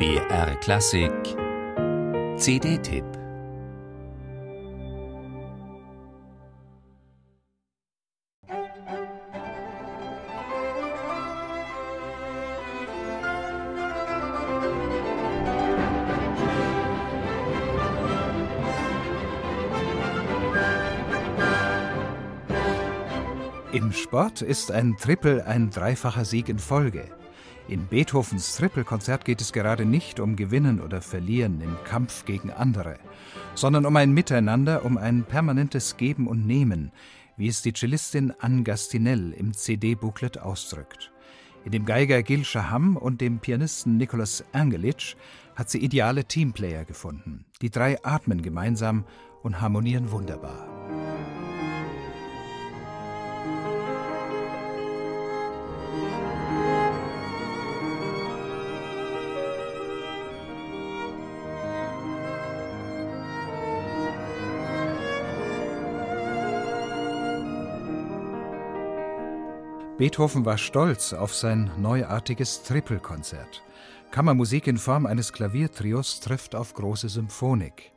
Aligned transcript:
BR 0.00 0.56
Klassik 0.60 1.12
CD-Tipp 2.38 3.04
Im 23.72 23.92
Sport 23.92 24.40
ist 24.40 24.72
ein 24.72 24.96
Triple 24.96 25.44
ein 25.44 25.68
dreifacher 25.68 26.24
Sieg 26.24 26.48
in 26.48 26.58
Folge. 26.58 27.19
In 27.70 27.86
Beethovens 27.86 28.56
Trippelkonzert 28.56 29.24
geht 29.24 29.40
es 29.40 29.52
gerade 29.52 29.84
nicht 29.84 30.18
um 30.18 30.34
Gewinnen 30.34 30.80
oder 30.80 31.00
Verlieren 31.00 31.60
im 31.60 31.76
Kampf 31.84 32.24
gegen 32.24 32.50
andere, 32.50 32.98
sondern 33.54 33.86
um 33.86 33.94
ein 33.94 34.10
Miteinander, 34.10 34.84
um 34.84 34.98
ein 34.98 35.22
permanentes 35.22 35.96
Geben 35.96 36.26
und 36.26 36.48
Nehmen, 36.48 36.90
wie 37.36 37.46
es 37.46 37.62
die 37.62 37.72
Cellistin 37.72 38.34
Anne 38.40 38.64
Gastinel 38.64 39.32
im 39.34 39.54
CD-Booklet 39.54 40.38
ausdrückt. 40.38 41.12
In 41.64 41.70
dem 41.70 41.84
Geiger 41.84 42.24
Gil 42.24 42.44
Shaham 42.44 42.96
und 42.96 43.20
dem 43.20 43.38
Pianisten 43.38 43.98
Nicolas 43.98 44.44
Angelic 44.50 45.14
hat 45.54 45.70
sie 45.70 45.78
ideale 45.78 46.24
Teamplayer 46.24 46.84
gefunden. 46.84 47.44
Die 47.62 47.70
drei 47.70 48.04
atmen 48.04 48.42
gemeinsam 48.42 49.04
und 49.44 49.60
harmonieren 49.60 50.10
wunderbar. 50.10 50.69
Beethoven 70.00 70.46
war 70.46 70.56
stolz 70.56 71.12
auf 71.12 71.34
sein 71.34 71.70
neuartiges 71.76 72.62
Trippelkonzert. 72.62 73.62
Kammermusik 74.10 74.66
in 74.66 74.78
Form 74.78 75.04
eines 75.04 75.30
Klaviertrios 75.30 76.20
trifft 76.20 76.54
auf 76.54 76.72
große 76.72 77.10
Symphonik. 77.10 77.92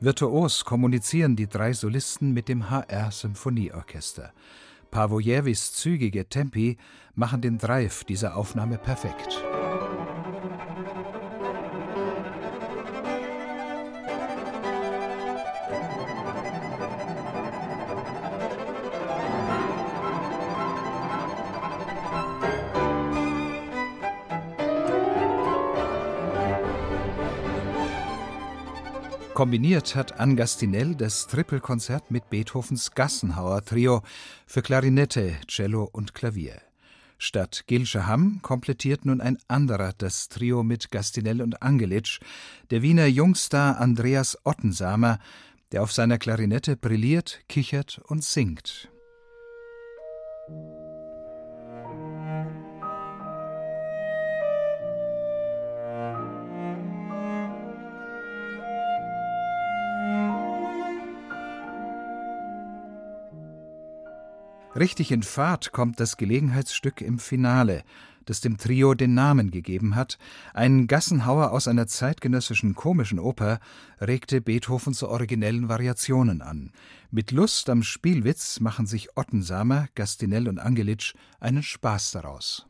Virtuos 0.00 0.64
kommunizieren 0.64 1.36
die 1.36 1.46
drei 1.46 1.72
Solisten 1.72 2.32
mit 2.32 2.48
dem 2.48 2.70
HR 2.70 3.12
Symphonieorchester. 3.12 4.32
Pavojevis 4.90 5.74
zügige 5.74 6.28
Tempi 6.28 6.76
machen 7.14 7.40
den 7.40 7.58
Drive 7.58 8.02
dieser 8.02 8.36
Aufnahme 8.36 8.76
perfekt. 8.76 9.40
Kombiniert 29.34 29.96
hat 29.96 30.20
Angastinell 30.20 30.94
das 30.94 31.26
Trippelkonzert 31.26 32.12
mit 32.12 32.30
Beethovens 32.30 32.92
Gassenhauer 32.92 33.64
Trio 33.64 34.02
für 34.46 34.62
Klarinette, 34.62 35.34
Cello 35.48 35.88
und 35.90 36.14
Klavier. 36.14 36.62
Statt 37.18 37.64
Gil 37.66 37.84
Shaham 37.84 38.38
komplettiert 38.42 39.04
nun 39.04 39.20
ein 39.20 39.38
anderer 39.48 39.92
das 39.98 40.28
Trio 40.28 40.62
mit 40.62 40.92
Gastinell 40.92 41.42
und 41.42 41.62
Angelitsch, 41.62 42.20
der 42.70 42.82
Wiener 42.82 43.06
Jungstar 43.06 43.80
Andreas 43.80 44.38
Ottensamer, 44.44 45.18
der 45.72 45.82
auf 45.82 45.92
seiner 45.92 46.18
Klarinette 46.18 46.76
brilliert, 46.76 47.40
kichert 47.48 48.00
und 48.06 48.22
singt. 48.22 48.88
Richtig 64.76 65.12
in 65.12 65.22
Fahrt 65.22 65.70
kommt 65.70 66.00
das 66.00 66.16
Gelegenheitsstück 66.16 67.00
im 67.00 67.20
Finale, 67.20 67.84
das 68.24 68.40
dem 68.40 68.56
Trio 68.56 68.94
den 68.94 69.14
Namen 69.14 69.52
gegeben 69.52 69.94
hat. 69.94 70.18
Ein 70.52 70.88
Gassenhauer 70.88 71.52
aus 71.52 71.68
einer 71.68 71.86
zeitgenössischen 71.86 72.74
komischen 72.74 73.20
Oper 73.20 73.60
regte 74.00 74.40
Beethoven 74.40 74.92
zu 74.92 75.08
originellen 75.08 75.68
Variationen 75.68 76.42
an. 76.42 76.72
Mit 77.12 77.30
Lust 77.30 77.70
am 77.70 77.84
Spielwitz 77.84 78.58
machen 78.58 78.86
sich 78.86 79.16
Ottensamer, 79.16 79.86
Gastinell 79.94 80.48
und 80.48 80.58
Angelitsch 80.58 81.14
einen 81.38 81.62
Spaß 81.62 82.10
daraus. 82.10 82.66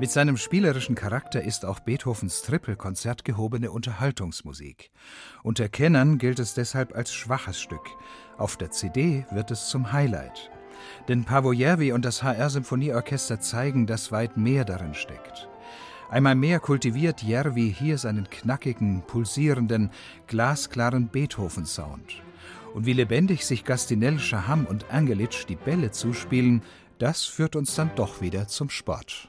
Mit 0.00 0.10
seinem 0.10 0.38
spielerischen 0.38 0.94
Charakter 0.94 1.42
ist 1.42 1.66
auch 1.66 1.80
Beethovens 1.80 2.40
Trippelkonzert 2.40 3.22
gehobene 3.22 3.70
Unterhaltungsmusik. 3.70 4.90
Unter 5.42 5.68
Kennern 5.68 6.16
gilt 6.16 6.38
es 6.38 6.54
deshalb 6.54 6.96
als 6.96 7.12
schwaches 7.12 7.60
Stück. 7.60 7.86
Auf 8.38 8.56
der 8.56 8.70
CD 8.70 9.26
wird 9.30 9.50
es 9.50 9.68
zum 9.68 9.92
Highlight. 9.92 10.50
Denn 11.08 11.26
Pavojervi 11.26 11.92
und 11.92 12.06
das 12.06 12.22
HR 12.22 12.48
Symphonieorchester 12.48 13.40
zeigen, 13.40 13.86
dass 13.86 14.10
weit 14.10 14.38
mehr 14.38 14.64
darin 14.64 14.94
steckt. 14.94 15.50
Einmal 16.08 16.34
mehr 16.34 16.60
kultiviert 16.60 17.22
Järvi 17.22 17.70
hier 17.78 17.98
seinen 17.98 18.30
knackigen, 18.30 19.02
pulsierenden, 19.06 19.90
glasklaren 20.28 21.08
Beethoven-Sound. 21.08 22.22
Und 22.72 22.86
wie 22.86 22.94
lebendig 22.94 23.44
sich 23.44 23.66
Gastinel, 23.66 24.18
Schaham 24.18 24.64
und 24.64 24.90
Angelitsch 24.90 25.44
die 25.46 25.56
Bälle 25.56 25.90
zuspielen, 25.90 26.62
das 27.00 27.24
führt 27.24 27.56
uns 27.56 27.74
dann 27.74 27.90
doch 27.96 28.20
wieder 28.20 28.46
zum 28.46 28.68
Sport. 28.70 29.28